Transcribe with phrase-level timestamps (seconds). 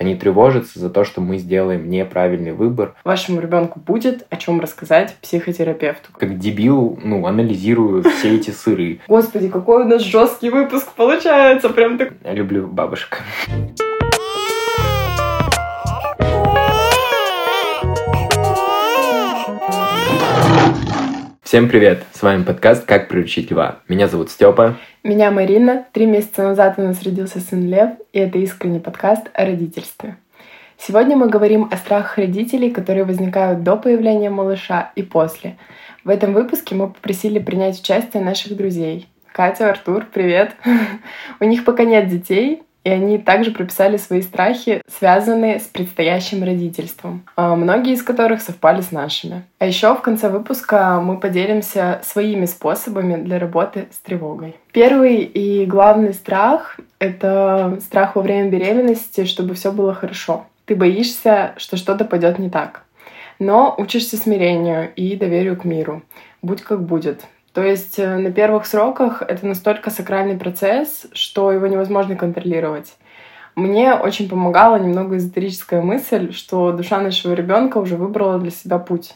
[0.00, 2.94] Они тревожатся за то, что мы сделаем неправильный выбор.
[3.04, 6.08] Вашему ребенку будет о чем рассказать психотерапевту.
[6.16, 9.00] Как дебил, ну, анализирую все эти сыры.
[9.08, 12.14] Господи, какой у нас жесткий выпуск получается, прям так.
[12.24, 13.22] Я люблю бабушек.
[21.50, 22.04] Всем привет!
[22.12, 23.80] С вами подкаст «Как приручить льва».
[23.88, 24.76] Меня зовут Степа.
[25.02, 25.84] Меня Марина.
[25.92, 30.16] Три месяца назад у нас родился сын Лев, и это искренний подкаст о родительстве.
[30.78, 35.56] Сегодня мы говорим о страхах родителей, которые возникают до появления малыша и после.
[36.04, 39.08] В этом выпуске мы попросили принять участие наших друзей.
[39.32, 40.54] Катя, Артур, привет!
[41.40, 47.22] У них пока нет детей, и они также прописали свои страхи, связанные с предстоящим родительством,
[47.36, 49.42] а многие из которых совпали с нашими.
[49.58, 54.56] А еще в конце выпуска мы поделимся своими способами для работы с тревогой.
[54.72, 60.46] Первый и главный страх— это страх во время беременности, чтобы все было хорошо.
[60.64, 62.84] Ты боишься, что что-то пойдет не так.
[63.38, 66.02] Но учишься смирению и доверию к миру.
[66.42, 67.24] Будь как будет.
[67.60, 72.94] То есть э, на первых сроках это настолько сакральный процесс, что его невозможно контролировать.
[73.54, 79.12] Мне очень помогала немного эзотерическая мысль, что душа нашего ребенка уже выбрала для себя путь.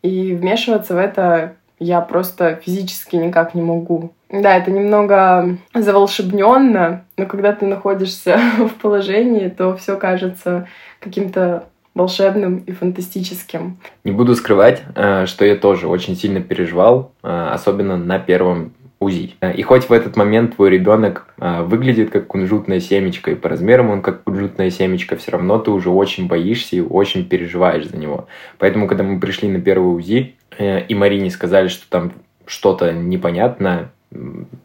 [0.00, 4.14] И вмешиваться в это я просто физически никак не могу.
[4.30, 10.68] Да, это немного заволшебненно, но когда ты находишься в положении, то все кажется
[11.00, 13.78] каким-то волшебным и фантастическим.
[14.04, 19.34] Не буду скрывать, э, что я тоже очень сильно переживал, э, особенно на первом УЗИ.
[19.54, 23.90] И хоть в этот момент твой ребенок э, выглядит как кунжутная семечко, и по размерам
[23.90, 28.26] он как кунжутная семечко, все равно ты уже очень боишься и очень переживаешь за него.
[28.58, 32.12] Поэтому, когда мы пришли на первый УЗИ, и Марине сказали, что там
[32.46, 33.90] что-то непонятное,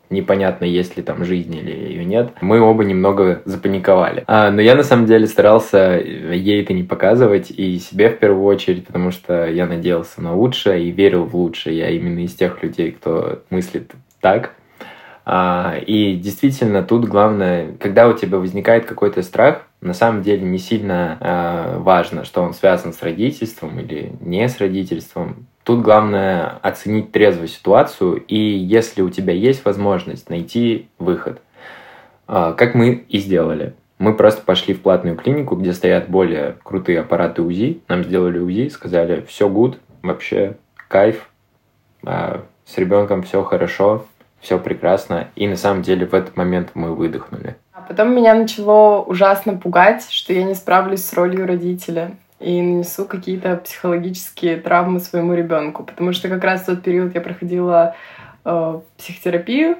[0.10, 2.32] непонятно, есть ли там жизнь или ее нет.
[2.42, 4.24] Мы оба немного запаниковали.
[4.28, 8.46] А, но я на самом деле старался ей это не показывать и себе в первую
[8.46, 11.78] очередь, потому что я надеялся на лучшее и верил в лучшее.
[11.78, 14.54] Я именно из тех людей, кто мыслит так.
[15.32, 20.58] А, и действительно, тут главное, когда у тебя возникает какой-то страх, на самом деле не
[20.58, 25.46] сильно а, важно, что он связан с родительством или не с родительством.
[25.70, 31.44] Тут главное оценить трезво ситуацию, и если у тебя есть возможность найти выход,
[32.26, 33.76] а, как мы и сделали.
[34.00, 37.84] Мы просто пошли в платную клинику, где стоят более крутые аппараты УЗИ.
[37.88, 40.58] Нам сделали УЗИ, сказали, все гуд, вообще
[40.88, 41.30] кайф,
[42.04, 44.08] а, с ребенком все хорошо,
[44.40, 45.28] все прекрасно.
[45.36, 47.58] И на самом деле в этот момент мы выдохнули.
[47.74, 53.06] А потом меня начало ужасно пугать, что я не справлюсь с ролью родителя и нанесу
[53.06, 55.84] какие-то психологические травмы своему ребенку.
[55.84, 57.96] Потому что как раз в тот период я проходила
[58.46, 59.78] э, психотерапию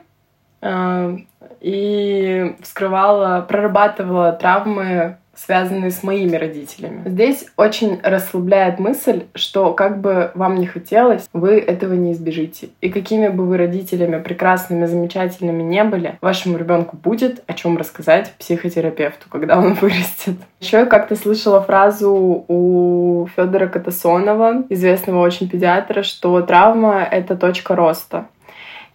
[0.62, 1.18] э,
[1.62, 7.02] и вскрывала, прорабатывала травмы связанные с моими родителями.
[7.06, 12.70] Здесь очень расслабляет мысль, что как бы вам не хотелось, вы этого не избежите.
[12.82, 18.34] И какими бы вы родителями прекрасными, замечательными не были, вашему ребенку будет о чем рассказать
[18.40, 20.36] психотерапевту, когда он вырастет.
[20.60, 27.76] Еще я как-то слышала фразу у Федора Катасонова, известного очень педиатра, что травма— это точка
[27.76, 28.26] роста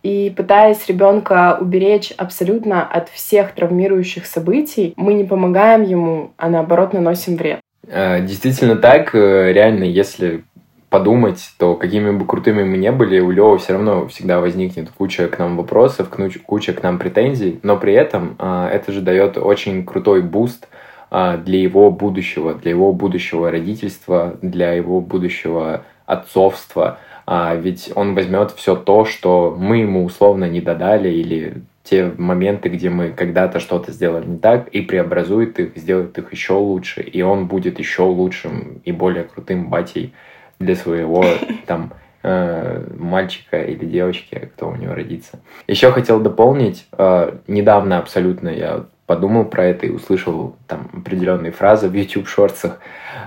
[0.04, 6.92] и пытаясь ребенка уберечь абсолютно от всех травмирующих событий, мы не помогаем ему, а наоборот
[6.92, 7.60] наносим вред.
[7.88, 10.44] Э, действительно так, э, реально, если
[10.90, 15.26] подумать, то какими бы крутыми мы не были, у Лёва все равно всегда возникнет куча
[15.26, 16.10] к нам вопросов,
[16.46, 20.68] куча к нам претензий, но при этом э, это же дает очень крутой буст
[21.10, 28.50] для его будущего, для его будущего родительства, для его будущего отцовства– а, ведь он возьмет
[28.52, 33.92] все то, что мы ему условно не додали, или те моменты, где мы когда-то что-то
[33.92, 38.80] сделали не так, и преобразует их, сделает их еще лучше, и он будет еще лучшим
[38.84, 40.12] и более крутым батей
[40.58, 41.24] для своего
[41.66, 41.92] там
[42.22, 45.40] э, мальчика или девочки, кто у него родится.
[45.66, 51.88] Еще хотел дополнить, э, недавно абсолютно я подумал про это и услышал там определенные фразы
[51.88, 52.78] в YouTube шорцах,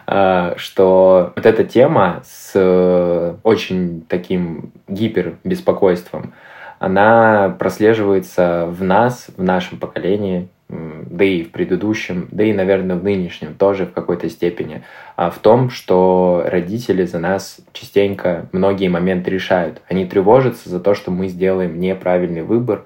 [0.08, 6.34] э, что вот эта тема с э, очень таким гипербеспокойством,
[6.80, 13.04] она прослеживается в нас, в нашем поколении, да и в предыдущем, да и, наверное, в
[13.04, 14.84] нынешнем тоже в какой-то степени,
[15.16, 19.82] а в том, что родители за нас частенько многие моменты решают.
[19.88, 22.84] Они тревожатся за то, что мы сделаем неправильный выбор,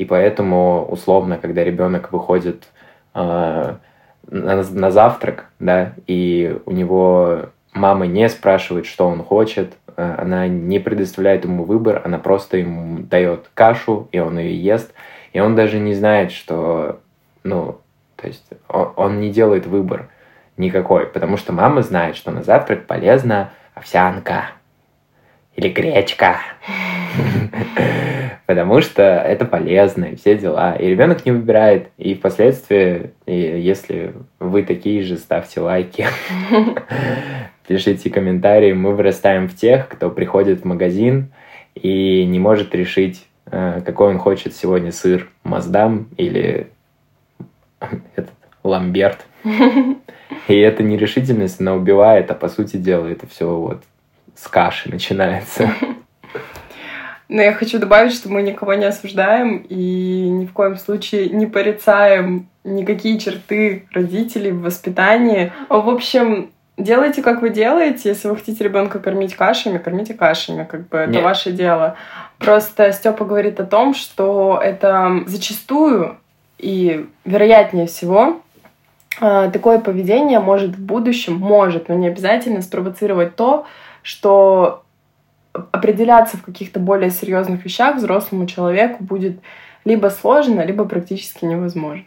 [0.00, 2.68] и поэтому, условно, когда ребенок выходит
[3.14, 3.74] э,
[4.30, 10.48] на, на завтрак, да, и у него мама не спрашивает, что он хочет, э, она
[10.48, 14.94] не предоставляет ему выбор, она просто ему дает кашу, и он ее ест,
[15.34, 17.00] и он даже не знает, что,
[17.44, 17.76] ну,
[18.16, 20.08] То есть он не делает выбор
[20.56, 24.52] никакой, потому что мама знает, что на завтрак полезна овсянка
[25.56, 26.38] или гречка.
[28.46, 30.74] Потому что это полезно, и все дела.
[30.74, 31.90] И ребенок не выбирает.
[31.98, 36.06] И впоследствии, если вы такие же, ставьте лайки,
[37.68, 38.72] пишите комментарии.
[38.72, 41.30] Мы вырастаем в тех, кто приходит в магазин
[41.76, 45.28] и не может решить, э, какой он хочет сегодня сыр.
[45.44, 46.66] Маздам или
[48.16, 49.26] этот ламберт.
[50.48, 53.82] И эта нерешительность, она убивает, а по сути дела это все вот
[54.36, 55.72] с каши начинается.
[57.28, 61.46] Но я хочу добавить, что мы никого не осуждаем и ни в коем случае не
[61.46, 65.52] порицаем никакие черты родителей в воспитании.
[65.68, 68.08] В общем, делайте, как вы делаете.
[68.08, 71.22] Если вы хотите ребенка кормить кашами, кормите кашами, как бы это Нет.
[71.22, 71.94] ваше дело.
[72.38, 76.18] Просто Степа говорит о том, что это зачастую
[76.58, 78.42] и вероятнее всего
[79.20, 83.66] а, такое поведение может в будущем, может, но не обязательно спровоцировать то,
[84.02, 84.84] что
[85.52, 89.40] определяться в каких-то более серьезных вещах взрослому человеку будет
[89.84, 92.04] либо сложно, либо практически невозможно.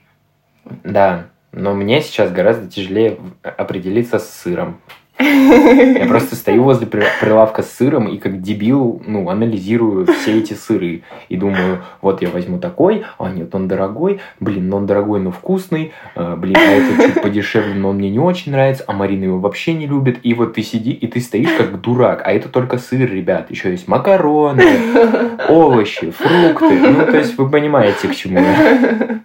[0.83, 4.79] Да, но мне сейчас гораздо тяжелее определиться с сыром.
[5.23, 11.03] Я просто стою возле прилавка с сыром и как дебил, ну, анализирую все эти сыры.
[11.29, 15.31] И думаю, вот я возьму такой, а нет, он дорогой, блин, но он дорогой, но
[15.31, 19.25] вкусный, а, блин, а этот чуть подешевле, но он мне не очень нравится, а Марина
[19.25, 20.19] его вообще не любит.
[20.23, 23.49] И вот ты сиди, и ты стоишь как дурак, а это только сыр, ребят.
[23.51, 24.63] Еще есть макароны,
[25.49, 26.79] овощи, фрукты.
[26.79, 29.21] Ну, то есть вы понимаете, к чему я.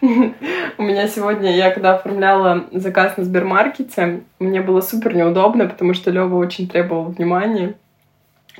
[0.76, 6.10] У меня сегодня, я когда оформляла заказ на Сбермаркете, мне было супер неудобно, потому что
[6.10, 7.74] Лева очень требовал внимания.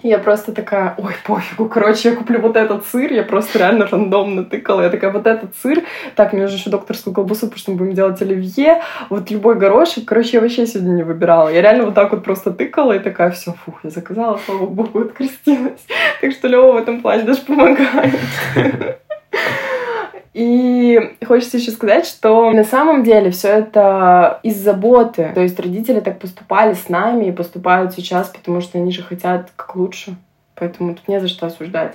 [0.03, 4.45] Я просто такая, ой, пофигу, короче, я куплю вот этот сыр, я просто реально рандомно
[4.45, 4.83] тыкала.
[4.83, 5.83] Я такая, вот этот сыр,
[6.15, 10.05] так, мне нужно еще докторскую колбасу, потому что мы будем делать оливье, вот любой горошек.
[10.05, 11.49] Короче, я вообще сегодня не выбирала.
[11.49, 15.01] Я реально вот так вот просто тыкала и такая, все, фух, я заказала, слава богу,
[15.01, 15.81] открестилась.
[16.21, 19.01] Так что Лева в этом плане даже помогает.
[20.35, 25.31] И хочется еще сказать, что на самом деле все это из заботы.
[25.33, 29.51] То есть родители так поступали с нами и поступают сейчас, потому что они же хотят
[29.55, 30.17] как лучше.
[30.57, 31.95] Поэтому тут не за что осуждать.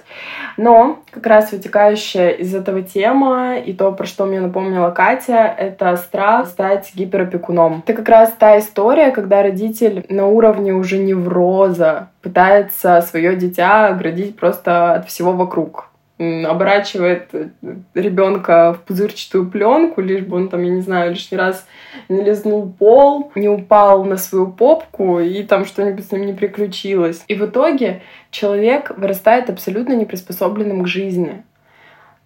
[0.58, 5.96] Но как раз вытекающая из этого тема и то, про что мне напомнила Катя, это
[5.96, 7.84] страх стать гиперопекуном.
[7.86, 14.36] Это как раз та история, когда родитель на уровне уже невроза пытается свое дитя оградить
[14.38, 15.89] просто от всего вокруг
[16.20, 17.50] оборачивает э,
[17.94, 21.66] ребенка в пузырчатую пленку, лишь бы он там, я не знаю, лишний раз
[22.10, 27.24] не лизнул пол, не упал на свою попку и там что-нибудь с ним не приключилось.
[27.30, 28.02] И в итоге
[28.32, 31.44] человек вырастает абсолютно неприспособленным к жизни.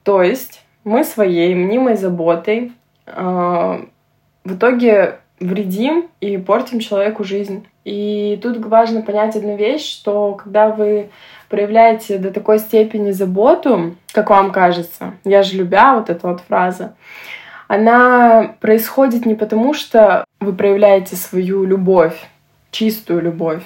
[0.02, 2.72] То есть мы своей мнимой заботой
[3.06, 3.86] э,
[4.44, 7.68] в итоге вредим и портим человеку жизнь.
[7.86, 11.10] И тут важно понять одну вещь, что когда вы
[11.50, 16.96] проявляете до такой степени заботу, как вам кажется, я же любя, вот эта вот фраза,
[17.68, 22.18] она происходит не потому, что вы проявляете свою любовь,
[22.72, 23.64] чистую любовь,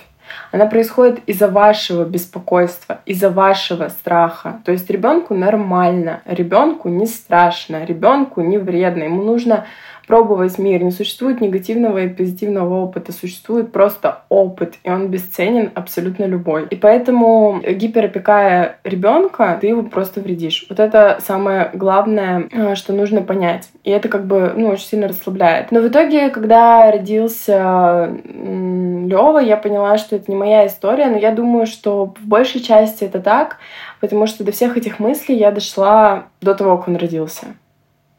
[0.52, 4.62] она происходит из-за вашего беспокойства, из-за вашего страха.
[4.66, 9.04] То есть ребенку нормально, ребенку не страшно, ребенку не вредно.
[9.04, 9.66] Ему нужно
[10.08, 10.82] пробовать мир.
[10.82, 16.66] Не существует негативного и позитивного опыта, существует просто опыт, и он бесценен абсолютно любой.
[16.70, 20.66] И поэтому, гиперопекая ребенка, ты его просто вредишь.
[20.70, 23.70] Вот это самое главное, э, что нужно понять.
[23.84, 25.72] И это как бы ну, очень сильно расслабляет.
[25.72, 31.32] Но в итоге, когда родился Лева, я поняла, что это не моя история, но я
[31.32, 33.58] думаю, что в большей части это так,
[34.00, 37.48] потому что до всех этих мыслей я дошла до того, как он родился.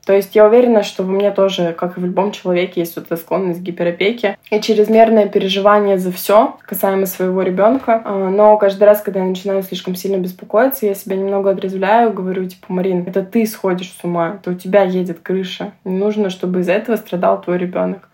[0.09, 3.05] То есть я уверена, что во мне тоже, как и в любом человеке, есть вот
[3.05, 8.01] эта склонность к гиперопеке и чрезмерное переживание за все касаемо своего ребенка.
[8.07, 12.47] А, но каждый раз, когда я начинаю слишком сильно беспокоиться, я себя немного отрезвляю, говорю,
[12.47, 15.73] типа, Марин, это ты сходишь с ума, это у тебя едет крыша.
[15.85, 18.09] Не нужно, чтобы из-за этого страдал твой ребенок.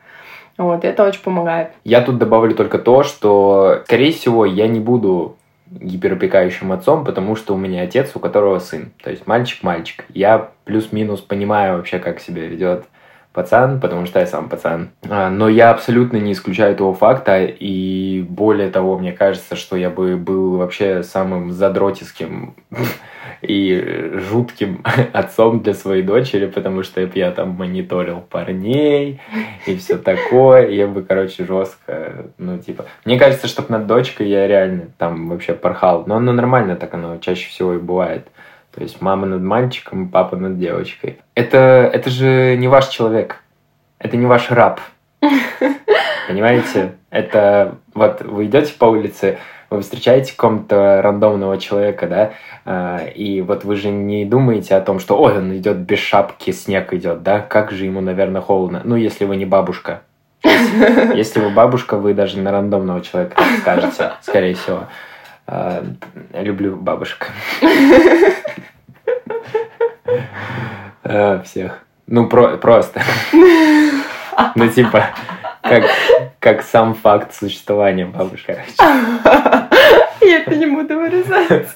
[0.58, 1.68] Вот, это очень помогает.
[1.84, 5.36] Я тут добавлю только то, что, скорее всего, я не буду
[5.80, 8.92] гиперопекающим отцом, потому что у меня отец, у которого сын.
[9.02, 10.04] То есть мальчик-мальчик.
[10.08, 12.84] Я плюс-минус понимаю вообще, как себя ведет
[13.34, 14.90] пацан, потому что я сам пацан.
[15.10, 19.90] А, но я абсолютно не исключаю этого факта, и более того, мне кажется, что я
[19.90, 22.54] бы был вообще самым задротиским
[23.42, 29.20] и жутким отцом для своей дочери, потому что я там мониторил парней
[29.66, 30.68] и все такое.
[30.68, 32.86] Я бы, короче, жестко, ну, типа...
[33.04, 36.04] Мне кажется, что над дочкой я реально там вообще порхал.
[36.06, 38.28] Но оно нормально так оно чаще всего и бывает.
[38.74, 41.18] То есть мама над мальчиком, папа над девочкой.
[41.34, 43.40] Это, это же не ваш человек.
[43.98, 44.80] Это не ваш раб.
[46.28, 46.94] Понимаете?
[47.10, 49.38] Это вот вы идете по улице,
[49.70, 52.32] вы встречаете какого-то рандомного человека, да,
[52.64, 56.50] а, и вот вы же не думаете о том, что, ой, он идет без шапки,
[56.50, 58.82] снег идет, да, как же ему, наверное, холодно.
[58.84, 60.02] Ну, если вы не бабушка.
[60.42, 64.84] Если, если вы бабушка, вы даже на рандомного человека так скажете, скорее всего.
[65.46, 65.84] А,
[66.32, 67.30] люблю бабушек.
[71.02, 71.84] А, всех.
[72.06, 73.02] Ну, про просто.
[74.56, 75.10] Ну, типа,
[75.62, 75.84] как,
[76.38, 78.64] как сам факт существования бабушка.
[80.20, 81.68] Я это не буду вырезать.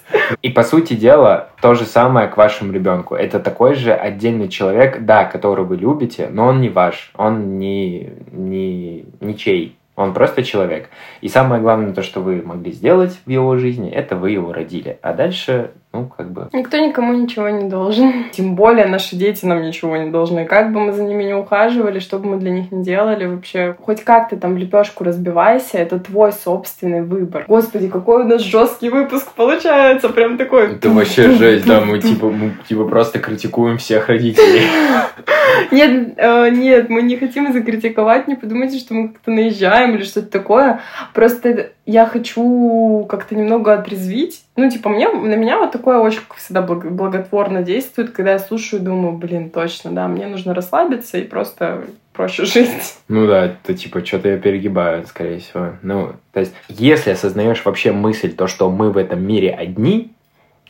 [0.42, 3.14] И по сути дела, то же самое к вашему ребенку.
[3.14, 8.12] Это такой же отдельный человек, да, которого вы любите, но он не ваш, он не,
[8.30, 9.77] не ничей.
[9.98, 10.90] Он просто человек.
[11.22, 14.96] И самое главное, то, что вы могли сделать в его жизни, это вы его родили.
[15.02, 16.48] А дальше, ну, как бы...
[16.52, 18.26] Никто никому ничего не должен.
[18.32, 20.44] Тем более наши дети нам ничего не должны.
[20.46, 23.76] Как бы мы за ними не ухаживали, что бы мы для них не делали, вообще,
[23.80, 27.44] хоть как ты там лепешку разбивайся, это твой собственный выбор.
[27.48, 30.72] Господи, какой у нас жесткий выпуск получается, прям такой...
[30.74, 34.62] Это вообще жесть, да, мы типа, мы типа просто критикуем всех родителей.
[35.70, 40.28] Нет, э, нет, мы не хотим закритиковать, не подумайте, что мы как-то наезжаем или что-то
[40.28, 40.80] такое.
[41.14, 44.42] Просто я хочу как-то немного отрезвить.
[44.56, 49.16] Ну, типа, мне, на меня вот такое очень всегда благотворно действует, когда я слушаю думаю,
[49.16, 52.98] блин, точно, да, мне нужно расслабиться и просто проще жить.
[53.08, 55.76] Ну да, это типа что-то я перегибаю, скорее всего.
[55.80, 60.12] Ну, то есть, если осознаешь вообще мысль, то, что мы в этом мире одни,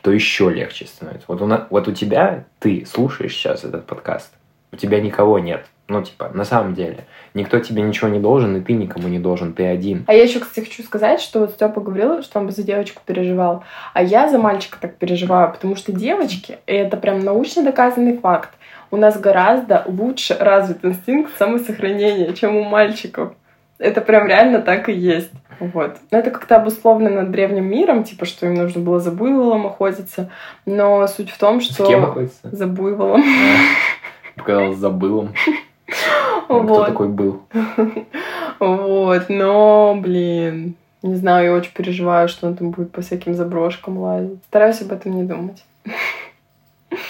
[0.02, 1.24] то еще легче становится.
[1.26, 4.30] Вот у, нас, вот у тебя, ты слушаешь сейчас этот подкаст,
[4.70, 5.66] у тебя никого нет.
[5.88, 7.06] Ну, типа, на самом деле.
[7.32, 10.04] Никто тебе ничего не должен, и ты никому не должен, ты один.
[10.06, 13.00] А я еще, кстати, хочу сказать, что вот Степа говорил, что он бы за девочку
[13.06, 13.64] переживал.
[13.94, 18.50] А я за мальчика так переживаю, потому что девочки, и это прям научно доказанный факт,
[18.90, 23.32] у нас гораздо лучше развит инстинкт самосохранения, чем у мальчиков.
[23.78, 25.30] Это прям реально так и есть.
[25.58, 25.96] Вот.
[26.10, 30.30] Но это как-то обусловлено древним миром, типа, что им нужно было за буйволом охотиться.
[30.66, 31.84] Но суть в том, что...
[31.84, 32.40] С кем охотиться?
[32.42, 33.22] За буйволом.
[34.36, 35.34] Показалось, за былом.
[36.48, 37.42] Кто такой был?
[38.58, 43.98] Вот, но, блин, не знаю, я очень переживаю, что он там будет по всяким заброшкам
[43.98, 44.42] лазить.
[44.48, 45.64] Стараюсь об этом не думать.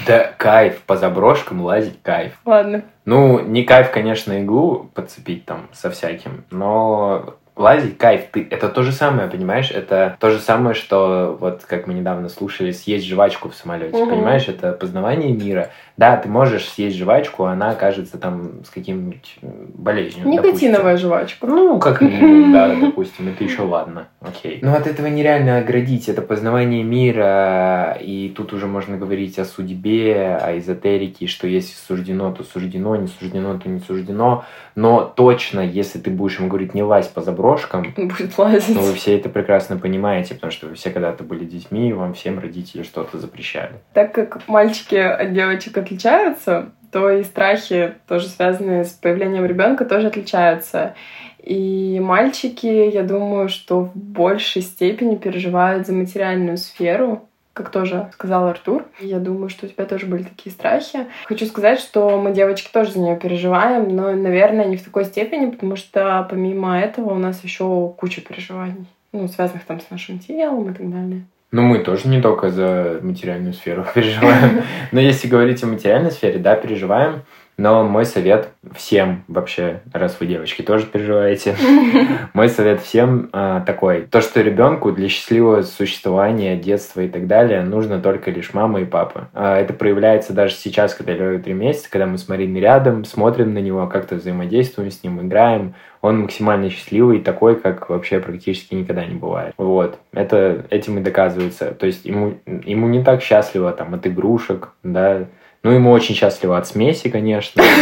[0.07, 2.33] Да кайф, по заброшкам лазить кайф.
[2.45, 2.83] Ладно.
[3.05, 8.83] Ну, не кайф, конечно, иглу подцепить там со всяким, но лазить, кайф, ты, это то
[8.83, 9.71] же самое, понимаешь?
[9.71, 14.11] Это то же самое, что вот как мы недавно слушали, съесть жвачку в самолете, угу.
[14.11, 14.49] понимаешь?
[14.49, 15.71] Это познавание мира.
[15.97, 20.29] Да, ты можешь съесть жвачку, она окажется там с каким-нибудь болезнью.
[20.29, 21.09] Никотиновая допустим.
[21.09, 21.47] жвачка.
[21.47, 24.61] Ну, как минимум, да, допустим, это еще ладно, окей.
[24.63, 30.39] Но от этого нереально оградить, это познавание мира, и тут уже можно говорить о судьбе,
[30.41, 34.45] о эзотерике, что если суждено, то суждено, не суждено, то не суждено,
[34.77, 38.75] но точно, если ты будешь ему говорить, не лазь по заброшкам, будет лазить.
[38.75, 42.15] Ну, вы все это прекрасно понимаете, потому что вы все когда-то были детьми, и вам
[42.15, 43.73] всем родители что-то запрещали.
[43.95, 50.09] Так как мальчики от девочек отличаются, то и страхи, тоже связанные с появлением ребенка, тоже
[50.09, 50.95] отличаются.
[51.43, 57.29] И мальчики, я думаю, что в большей степени переживают за материальную сферу,
[57.59, 58.85] как тоже сказал Артур.
[59.01, 61.07] Я думаю, что у тебя тоже были такие страхи.
[61.25, 65.51] Хочу сказать, что мы, девочки, тоже за нее переживаем, но, наверное, не в такой степени,
[65.51, 70.71] потому что помимо этого у нас еще куча переживаний, ну, связанных там с нашим телом
[70.71, 71.25] и так далее.
[71.51, 74.63] Ну, мы тоже не только за материальную сферу переживаем.
[74.93, 77.23] Но если говорить о материальной сфере, да, переживаем.
[77.59, 81.57] Но мой совет всем вообще, раз вы девочки тоже переживаете,
[82.33, 84.03] мой совет всем э, такой.
[84.03, 88.85] То, что ребенку для счастливого существования, детства и так далее нужно только лишь мама и
[88.85, 89.29] папа.
[89.35, 93.53] Э, это проявляется даже сейчас, когда Лёве три месяца, когда мы с Мариной рядом, смотрим
[93.55, 95.75] на него, как-то взаимодействуем с ним, играем.
[96.01, 99.53] Он максимально счастливый, такой, как вообще практически никогда не бывает.
[99.59, 99.99] Вот.
[100.13, 101.73] Это этим и доказывается.
[101.73, 105.27] То есть ему, ему не так счастливо там от игрушек, да,
[105.63, 107.63] ну, ему очень счастливо от смеси, конечно.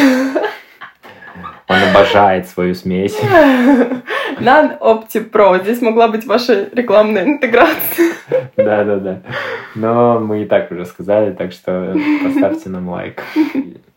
[1.69, 3.19] Он обожает свою смесь.
[4.41, 5.61] На Opti Pro.
[5.63, 8.13] Здесь могла быть ваша рекламная интеграция.
[8.57, 9.23] Да, да, да.
[9.75, 13.23] Но мы и так уже сказали, так что поставьте нам лайк.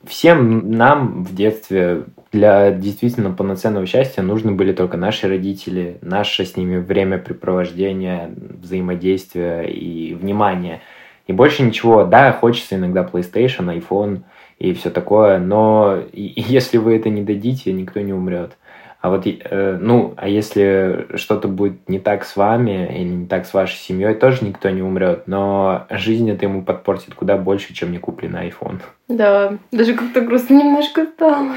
[0.08, 6.58] Всем нам в детстве для действительно полноценного счастья нужны были только наши родители, наше с
[6.58, 8.32] ними времяпрепровождение,
[8.62, 10.82] взаимодействие и внимание–
[11.30, 12.06] и больше ничего.
[12.06, 14.24] Да, хочется иногда PlayStation, iPhone
[14.58, 18.58] и все такое, но если вы это не дадите, никто не умрет.
[19.00, 23.46] А вот, э, ну, а если что-то будет не так с вами или не так
[23.46, 25.28] с вашей семьей, тоже никто не умрет.
[25.28, 28.82] Но жизнь это ему подпортит куда больше, чем не купленный iPhone.
[29.10, 31.48] Да, даже как-то грустно немножко стало.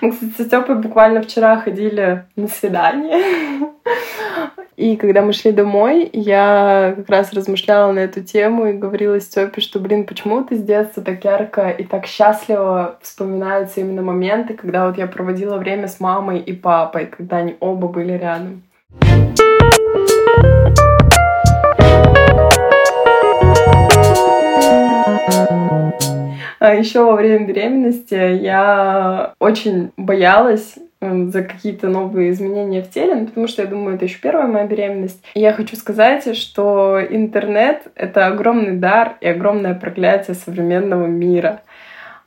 [0.00, 3.20] Мы, кстати, с Степой буквально вчера ходили на свидание.
[4.76, 9.60] И когда мы шли домой, я как раз размышляла на эту тему и говорила Степе,
[9.60, 14.86] что, блин, почему ты с детства так ярко и так счастливо вспоминаются именно моменты, когда
[14.86, 18.62] вот я проводила время с мамой и папой, когда они оба были рядом.
[26.60, 33.46] Еще во время беременности я очень боялась за какие-то новые изменения в теле, ну, потому
[33.46, 35.22] что я думаю, это еще первая моя беременность.
[35.34, 41.60] И я хочу сказать, что интернет— это огромный дар и огромное проклятие современного мира.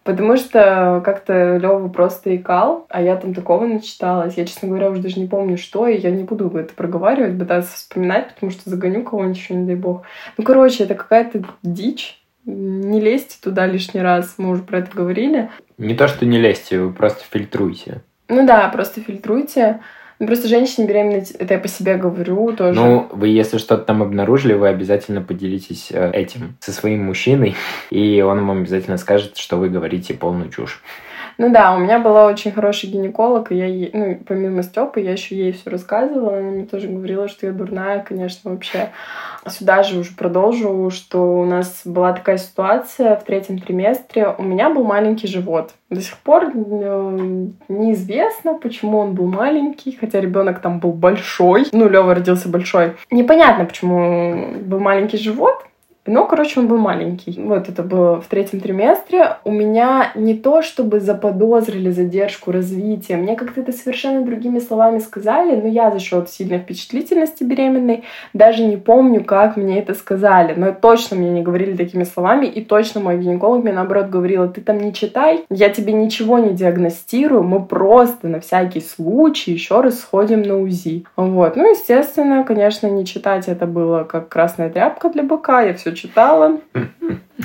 [0.04, 4.36] Потому что как-то Лёва просто икал, а я там такого начиталась.
[4.36, 7.76] Я, честно говоря, уже даже не помню, что, и я не буду это проговаривать, пытаться
[7.76, 10.04] вспоминать, потому что загоню кого-нибудь еще, не дай бог.
[10.38, 12.21] Ну, короче, это какая-то дичь.
[12.46, 15.50] Не лезьте туда лишний раз, мы уже про это говорили.
[15.78, 18.02] Не то, что не лезьте, вы просто фильтруйте.
[18.28, 19.82] Ну да, просто фильтруйте.
[20.22, 22.80] Ну, просто женщине беременной, это я по себе говорю тоже.
[22.80, 27.56] Ну, вы если что-то там обнаружили, вы обязательно поделитесь э, этим со своим мужчиной,
[27.90, 30.84] и он вам обязательно скажет, что вы говорите полную чушь.
[31.42, 35.14] Ну да, у меня была очень хороший гинеколог, и я ей, ну, помимо Степы, я
[35.14, 38.90] еще ей все рассказывала, она мне тоже говорила, что я дурная, конечно, вообще.
[39.48, 44.70] Сюда же уже продолжу, что у нас была такая ситуация в третьем триместре, у меня
[44.70, 45.74] был маленький живот.
[45.90, 51.66] До сих пор э, неизвестно, почему он был маленький, хотя ребенок там был большой.
[51.72, 52.94] Ну, Лева родился большой.
[53.10, 55.66] Непонятно, почему был маленький живот.
[56.08, 57.40] Ну, короче, он был маленький.
[57.40, 59.38] Вот это было в третьем триместре.
[59.44, 63.18] У меня не то, чтобы заподозрили задержку развития.
[63.18, 68.04] Мне как-то это совершенно другими словами сказали, но я за счет сильной впечатлительности беременной
[68.34, 70.56] даже не помню, как мне это сказали.
[70.58, 74.62] Но точно мне не говорили такими словами, и точно мой гинеколог мне наоборот говорила, ты
[74.62, 80.00] там не читай, я тебе ничего не диагностирую, мы просто на всякий случай еще раз
[80.00, 81.06] сходим на УЗИ.
[81.16, 81.56] Вот.
[81.56, 86.60] Ну, естественно, конечно, не читать это было как красная тряпка для быка, я все читала.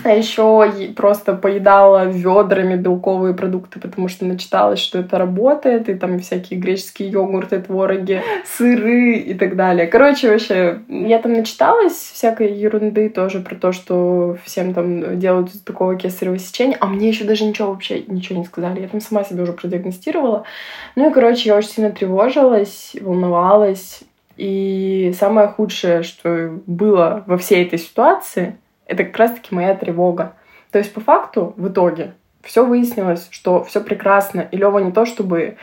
[0.04, 6.18] А еще просто поедала ведрами белковые продукты, потому что начиталась, что это работает, и там
[6.20, 9.86] всякие греческие йогурты, твороги, сыры и так далее.
[9.86, 15.96] Короче, вообще, я там начиталась всякой ерунды тоже про то, что всем там делают такого
[15.96, 18.80] кесарево сечения, а мне еще даже ничего вообще ничего не сказали.
[18.80, 20.44] Я там сама себе уже продиагностировала.
[20.94, 24.02] Ну и, короче, я очень сильно тревожилась, волновалась,
[24.36, 30.34] и самое худшее, что было во всей этой ситуации, это как раз-таки моя тревога.
[30.70, 35.04] То есть по факту в итоге все выяснилось, что все прекрасно, и Лева не то
[35.06, 35.56] чтобы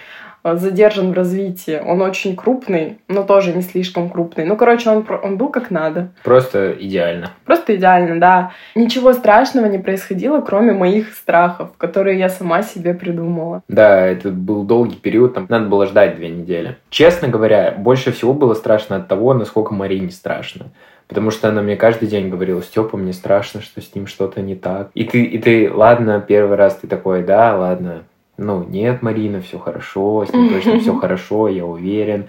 [0.43, 1.81] задержан в развитии.
[1.85, 4.45] Он очень крупный, но тоже не слишком крупный.
[4.45, 6.09] Ну, короче, он, он был как надо.
[6.23, 7.31] Просто идеально.
[7.45, 8.51] Просто идеально, да.
[8.75, 13.63] Ничего страшного не происходило, кроме моих страхов, которые я сама себе придумала.
[13.67, 16.77] Да, это был долгий период, там надо было ждать две недели.
[16.89, 20.67] Честно говоря, больше всего было страшно от того, насколько Марине страшно.
[21.07, 24.55] Потому что она мне каждый день говорила, Степа, мне страшно, что с ним что-то не
[24.55, 24.89] так.
[24.93, 28.03] И ты, и ты, ладно, первый раз ты такой, да, ладно,
[28.43, 32.27] ну, нет, Марина, все хорошо, с ним точно все хорошо, я уверен,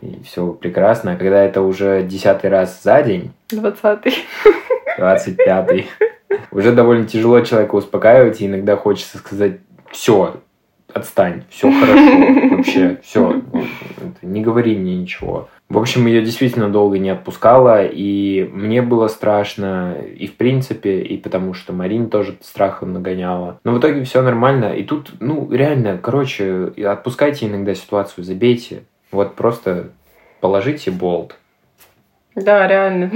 [0.00, 1.12] и все прекрасно.
[1.12, 3.32] А когда это уже десятый раз за день...
[3.48, 4.14] Двадцатый.
[4.98, 5.88] Двадцать пятый.
[6.50, 9.58] Уже довольно тяжело человека успокаивать, и иногда хочется сказать,
[9.90, 10.36] все,
[10.92, 13.42] отстань, все хорошо, вообще, все,
[14.32, 15.48] не говори мне ничего.
[15.68, 21.16] В общем, ее действительно долго не отпускала, и мне было страшно, и в принципе, и
[21.16, 23.58] потому что Марин тоже страхом нагоняла.
[23.64, 28.84] Но в итоге все нормально, и тут, ну, реально, короче, отпускайте иногда ситуацию, забейте.
[29.10, 29.88] Вот просто
[30.40, 31.36] положите болт.
[32.36, 33.10] Да, реально.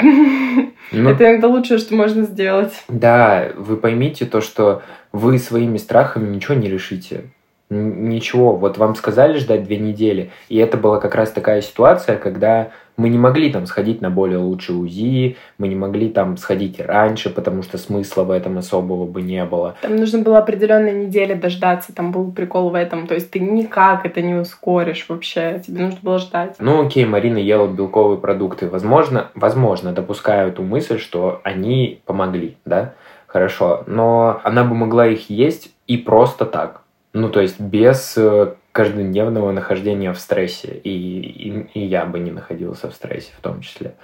[0.93, 2.73] Ну, Это иногда лучшее, что можно сделать.
[2.89, 7.27] Да, вы поймите то, что вы своими страхами ничего не решите.
[7.71, 12.73] Ничего, вот вам сказали ждать две недели, и это была как раз такая ситуация, когда
[12.97, 17.31] мы не могли там сходить на более лучший УЗИ, мы не могли там сходить раньше,
[17.31, 19.77] потому что смысла в этом особого бы не было.
[19.83, 24.05] Там нужно было определенной недели дождаться, там был прикол в этом, то есть ты никак
[24.05, 26.57] это не ускоришь вообще, тебе нужно было ждать.
[26.59, 32.95] Ну окей, Марина ела белковые продукты, возможно, возможно, допускаю эту мысль, что они помогли, да,
[33.29, 38.55] хорошо, но она бы могла их есть и просто так, ну, то есть без э,
[38.73, 40.81] каждодневного нахождения в стрессе.
[40.85, 43.95] И, и, и я бы не находился в стрессе в том числе.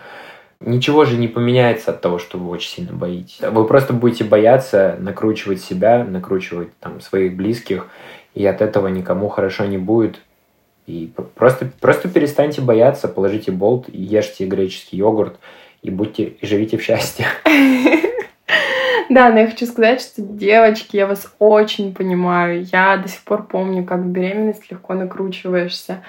[0.59, 3.41] Ничего же не поменяется от того, что вы очень сильно боитесь.
[3.41, 7.89] Вы просто будете бояться накручивать себя, накручивать там своих близких,
[8.35, 10.21] и от этого никому хорошо не будет.
[10.87, 15.39] И просто, просто перестаньте бояться, положите болт, ешьте греческий йогурт
[15.83, 17.27] и будьте и живите в счастье.
[19.11, 22.65] Да, но я хочу сказать, что, девочки, я вас очень понимаю.
[22.65, 26.03] Я до сих пор помню, как в беременность легко накручиваешься.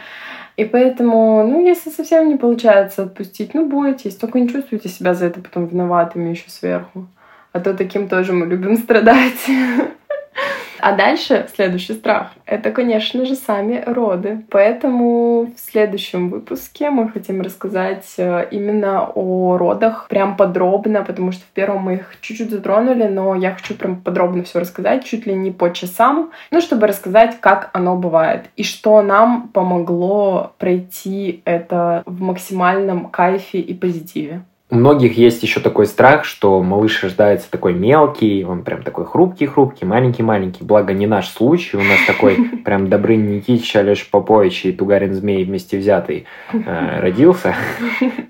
[0.55, 5.27] И поэтому, ну, если совсем не получается отпустить, ну, бойтесь, только не чувствуйте себя за
[5.27, 7.07] это потом виноватыми еще сверху.
[7.51, 9.47] А то таким тоже мы любим страдать.
[10.79, 14.43] А дальше следующий страх— это, конечно же, сами роды.
[14.49, 21.43] Поэтому в следующем выпуске мы хотим рассказать э, именно о родах прям подробно, потому что
[21.43, 25.33] в первом мы их чуть-чуть затронули, но я хочу прям подробно все рассказать, чуть ли
[25.33, 32.03] не по часам, ну, чтобы рассказать, как оно бывает и что нам помогло пройти это
[32.05, 34.41] в максимальном кайфе и позитиве.
[34.69, 39.87] У многих есть еще такой страх, что малыш рождается такой мелкий, он прям такой хрупкий-хрупкий,
[39.87, 40.65] маленький-маленький.
[40.65, 45.45] Благо не наш случай, у нас такой прям Добрын Никитич, Алеш Попович и Тугарин Змей
[45.45, 47.55] вместе взятый э, родился.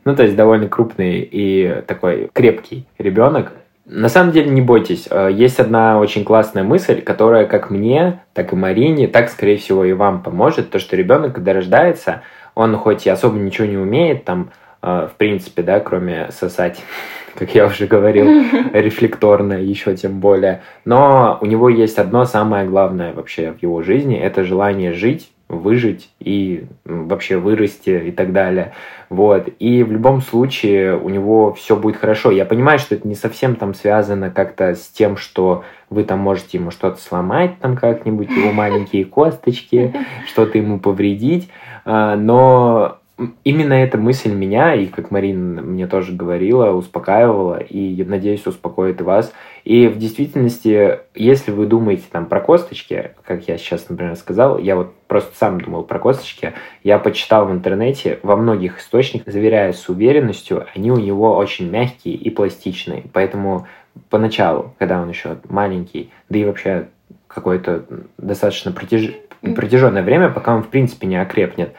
[0.06, 3.54] Ну, то есть довольно крупный и такой крепкий ребенок.
[3.86, 5.08] На самом деле не бойтесь.
[5.10, 9.84] Э, есть одна очень классная мысль, которая как мне, так и Марине, так, скорее всего,
[9.84, 10.70] и вам поможет.
[10.70, 12.22] То, что ребенок, когда рождается,
[12.54, 14.52] он хоть и особо ничего не умеет, там,
[14.88, 16.82] в принципе, да, кроме сосать,
[17.36, 18.28] как я уже говорил,
[18.74, 20.62] рефлекторно, еще тем более.
[20.86, 26.10] Но у него есть одно самое главное вообще в его жизни, это желание жить, выжить
[26.20, 28.74] и вообще вырасти и так далее.
[29.10, 29.48] Вот.
[29.60, 32.32] И в любом случае у него все будет хорошо.
[32.32, 36.58] Я понимаю, что это не совсем там связано как-то с тем, что вы там можете
[36.58, 39.94] ему что-то сломать, там как-нибудь, его маленькие косточки,
[40.28, 41.50] что-то ему повредить.
[41.86, 42.97] А, но
[43.44, 49.04] именно эта мысль меня, и как Марина мне тоже говорила, успокаивала, и, надеюсь, успокоит и
[49.04, 49.34] вас.
[49.64, 54.76] И в действительности, если вы думаете там про косточки, как я сейчас, например, сказал, я
[54.76, 56.54] вот просто сам думал про косточки,
[56.84, 62.16] я почитал в интернете, во многих источниках, заверяя с уверенностью, они у него очень мягкие
[62.16, 63.04] и пластичные.
[63.14, 63.68] Поэтому
[64.10, 66.90] поначалу, когда он еще маленький, да и вообще
[67.28, 67.86] какое-то
[68.18, 69.12] достаточно протяж...
[69.42, 71.74] протяженное время, пока он в принципе не окрепнет,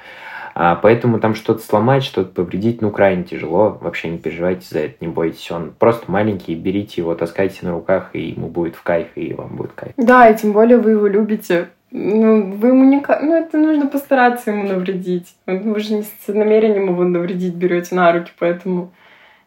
[0.61, 3.79] а, поэтому там что-то сломать, что-то повредить, ну, крайне тяжело.
[3.81, 5.49] Вообще не переживайте за это, не бойтесь.
[5.53, 9.55] Он просто маленький, берите его, таскайте на руках, и ему будет в кайф, и вам
[9.55, 9.93] будет кайф.
[9.97, 11.69] Да, и тем более вы его любите.
[11.93, 12.97] Ну, вы ему не...
[12.97, 15.33] Ну, это нужно постараться ему навредить.
[15.47, 18.91] Вы же не с намерением его навредить берете на руки, поэтому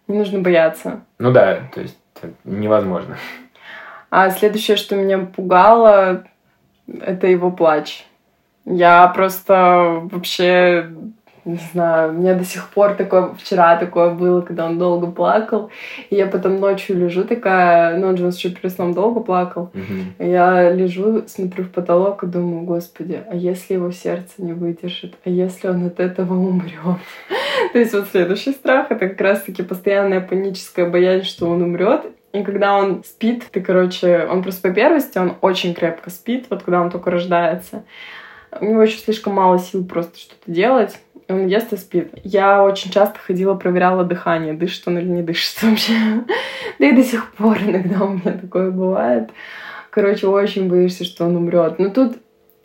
[0.07, 1.01] не нужно бояться.
[1.19, 1.99] Ну да, то есть
[2.45, 3.17] невозможно.
[4.11, 6.23] А следующее, что меня пугало,
[6.87, 8.05] это его плач.
[8.71, 10.87] Я просто вообще
[11.45, 15.71] не знаю, у меня до сих пор такое, вчера такое было, когда он долго плакал,
[16.09, 20.23] и я потом ночью лежу такая, ну он же еще перед сном долго плакал, угу.
[20.23, 25.29] я лежу, смотрю в потолок и думаю, господи, а если его сердце не выдержит, а
[25.29, 26.99] если он от этого умрет?
[27.73, 32.43] То есть вот следующий страх, это как раз-таки постоянная паническая боязнь, что он умрет, и
[32.43, 36.81] когда он спит, ты, короче, он просто по первости, он очень крепко спит, вот когда
[36.81, 37.83] он только рождается,
[38.59, 40.99] у него еще слишком мало сил просто что-то делать.
[41.29, 42.11] Он ест и спит.
[42.23, 45.93] Я очень часто ходила, проверяла дыхание, дышит он или не дышит вообще.
[46.79, 49.29] Да и до сих пор иногда у меня такое бывает.
[49.89, 51.79] Короче, очень боишься, что он умрет.
[51.79, 52.17] Но тут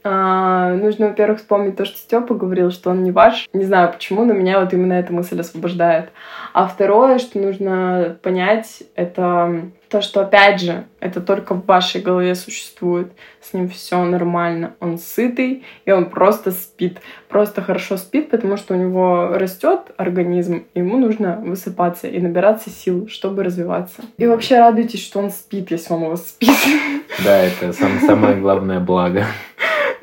[0.08, 3.48] а, нужно, во-первых, вспомнить то, что Степа говорил, что он не ваш.
[3.52, 6.10] Не знаю почему, но меня вот именно эта мысль освобождает.
[6.52, 12.34] А второе, что нужно понять, это то, что, опять же, это только в вашей голове
[12.34, 13.12] существует.
[13.40, 14.74] С ним все нормально.
[14.80, 16.98] Он сытый, и он просто спит.
[17.28, 22.70] Просто хорошо спит, потому что у него растет организм, и ему нужно высыпаться и набираться
[22.70, 24.02] сил, чтобы развиваться.
[24.18, 26.50] И вообще радуйтесь, что он спит, если он у вас спит.
[27.24, 29.24] Да, это самое главное благо.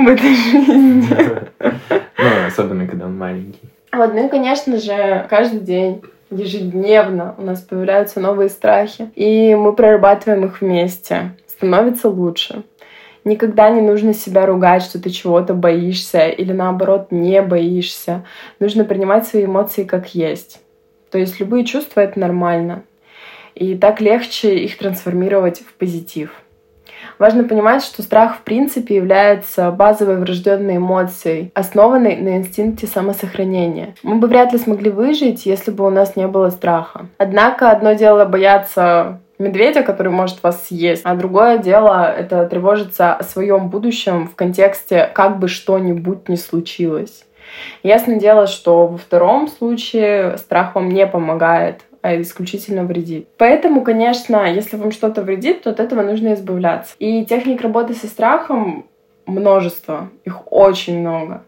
[0.03, 1.07] В этой жизни.
[2.15, 3.59] Ну, особенно, когда он маленький.
[3.91, 9.73] Вот, ну и, конечно же, каждый день ежедневно у нас появляются новые страхи, и мы
[9.73, 11.35] прорабатываем их вместе.
[11.47, 12.63] Становится лучше.
[13.25, 18.25] Никогда не нужно себя ругать, что ты чего-то боишься или наоборот не боишься.
[18.59, 20.61] Нужно принимать свои эмоции как есть.
[21.09, 22.83] То есть любые чувства— это нормально.
[23.55, 26.42] И так легче их трансформировать в позитив.
[27.19, 33.95] Важно понимать, что страх в принципе является базовой врожденной эмоцией, основанной на инстинкте самосохранения.
[34.03, 37.07] Мы бы вряд ли смогли выжить, если бы у нас не было страха.
[37.17, 41.01] Однако одно дело бояться медведя, который может вас съесть.
[41.05, 47.25] А другое дело— это тревожиться о своем будущем в контексте как бы что-нибудь не случилось.
[47.83, 53.29] Ясное дело, что во втором случае страх вам не помогает а исключительно вредит.
[53.37, 56.93] Поэтому, конечно, если вам что-то вредит, то от этого нужно избавляться.
[56.99, 58.85] И техник работы со страхом
[59.25, 61.45] множество, их очень много.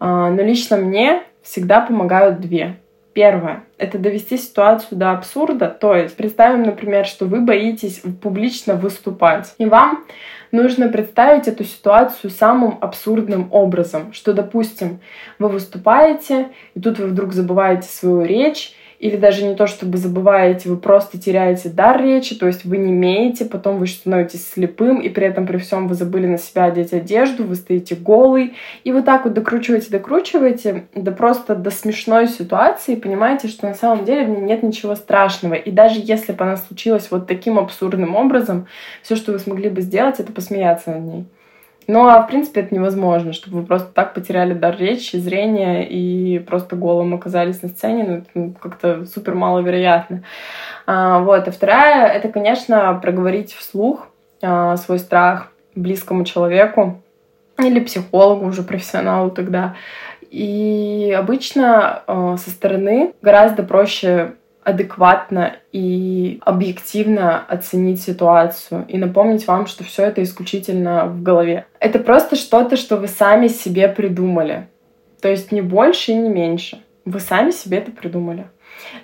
[0.00, 2.76] А, но лично мне всегда помогают две.
[3.12, 5.68] Первое– это довести ситуацию до абсурда.
[5.68, 9.54] То есть представим, например, что вы боитесь публично выступать.
[9.58, 10.06] И вам
[10.52, 14.14] нужно представить эту ситуацию самым абсурдным образом.
[14.14, 15.00] Что, допустим,
[15.38, 20.68] вы выступаете, и тут вы вдруг забываете свою речь, или даже не то, чтобы забываете,
[20.68, 25.08] вы просто теряете дар речи, то есть вы не имеете, потом вы становитесь слепым, и
[25.08, 29.04] при этом при всем вы забыли на себя одеть одежду, вы стоите голый, и вот
[29.04, 34.30] так вот докручиваете, докручиваете, да просто до смешной ситуации, понимаете, что на самом деле в
[34.30, 35.54] ней нет ничего страшного.
[35.54, 38.66] И даже если бы она случилась вот таким абсурдным образом,
[39.02, 41.24] все, что вы смогли бы сделать, это посмеяться над ней.
[41.90, 46.38] Ну, а в принципе это невозможно, чтобы вы просто так потеряли дар речи, зрение и
[46.38, 48.04] просто голым оказались на сцене.
[48.04, 50.22] Ну, это ну, как-то супер маловероятно.
[50.86, 51.48] А, вот.
[51.48, 54.06] А вторая— это, конечно, проговорить вслух
[54.42, 57.00] а, свой страх близкому человеку
[57.58, 59.74] или психологу, уже профессионалу тогда.
[60.30, 64.34] И обычно э, со стороны гораздо проще
[64.68, 71.64] адекватно и объективно оценить ситуацию и напомнить вам, что все это исключительно в голове.
[71.80, 74.68] Это просто что-то, что вы сами себе придумали.
[75.22, 76.82] То есть не больше и не меньше.
[77.06, 78.48] Вы сами себе это придумали.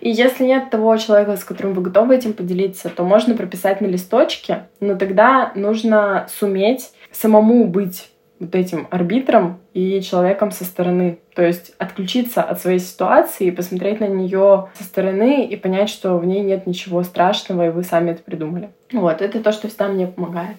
[0.02, 3.86] И если нет того человека, с которым вы готовы этим поделиться, то можно прописать на
[3.86, 11.18] листочке, но тогда нужно суметь самому быть вот этим арбитром и человеком со стороны.
[11.34, 16.18] То есть отключиться от своей ситуации и посмотреть на нее со стороны и понять, что
[16.18, 18.70] в ней нет ничего страшного, и вы сами это придумали.
[18.92, 20.56] Вот, это то, что всегда мне помогает.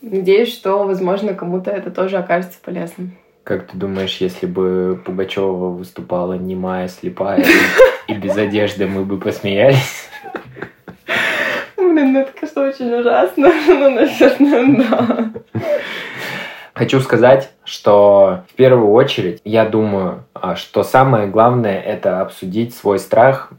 [0.00, 3.12] Надеюсь, что, возможно, кому-то это тоже окажется полезным.
[3.44, 7.44] Как ты думаешь, если бы Пугачева выступала немая, слепая
[8.08, 10.08] и без одежды, мы бы посмеялись?
[11.76, 13.52] Блин, ну это, конечно, очень ужасно.
[13.66, 15.30] Ну, наверное, да.
[16.74, 22.98] Хочу сказать, что в первую очередь я думаю, а, что самое главное это обсудить свой
[22.98, 23.50] страх,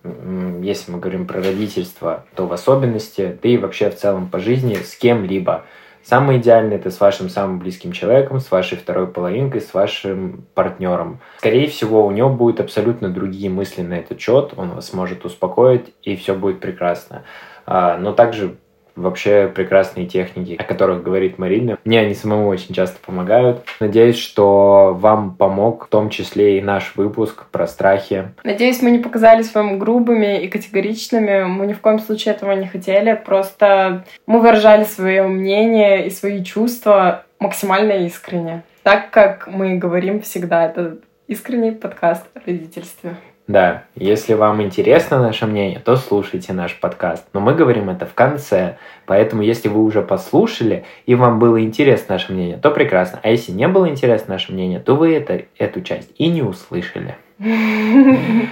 [0.62, 4.76] если мы говорим про родительство, то в особенности, да и вообще в целом по жизни
[4.76, 5.64] с кем-либо.
[6.04, 11.20] Самое идеальное это с вашим самым близким человеком, с вашей второй половинкой, с вашим партнером.
[11.38, 15.94] Скорее всего, у него будут абсолютно другие мысли на этот счет, он вас может успокоить,
[16.02, 17.24] и все будет прекрасно.
[17.66, 18.58] А, но также
[18.96, 21.78] вообще прекрасные техники, о которых говорит Марина.
[21.84, 23.64] Мне они самому очень часто помогают.
[23.80, 28.30] Надеюсь, что вам помог в том числе и наш выпуск про страхи.
[28.44, 31.44] Надеюсь, мы не показались вам грубыми и категоричными.
[31.44, 33.20] Мы ни в коем случае этого не хотели.
[33.26, 38.64] Просто мы выражали свое мнение и свои чувства максимально искренне.
[38.84, 43.16] Так как мы говорим всегда, это искренний подкаст о родительстве.
[43.48, 47.26] Да, если вам интересно наше мнение, то слушайте наш подкаст.
[47.34, 48.78] Но мы говорим это в конце.
[49.06, 53.20] Поэтому, если вы уже послушали и вам было интересно наше мнение, то прекрасно.
[53.22, 57.18] А если не было интересно наше мнение, то вы это, эту часть и не услышали.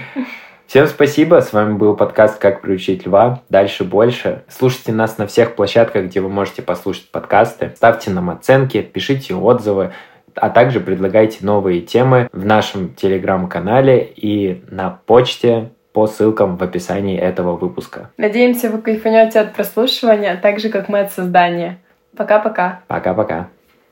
[0.68, 1.42] Всем спасибо.
[1.42, 3.42] С вами был подкаст «Как приучить льва».
[3.50, 4.44] Дальше больше.
[4.50, 7.74] Слушайте нас на всех площадках, где вы можете послушать подкасты.
[7.76, 9.92] Ставьте нам оценки, пишите отзывы
[10.36, 17.18] а также предлагайте новые темы в нашем телеграм-канале и на почте по ссылкам в описании
[17.18, 18.12] этого выпуска.
[18.18, 21.80] Надеемся, вы кайфанете от прослушивания, так же, как мы от создания.
[22.16, 22.82] Пока-пока.
[22.88, 23.50] Пока-пока.